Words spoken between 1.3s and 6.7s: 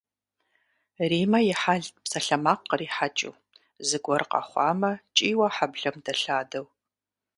и хьэлт псалъэмакъ кърихьэкӏыу, зыгуэр къэхъуамэ кӏийуэ хьэблэм дэлъадэу.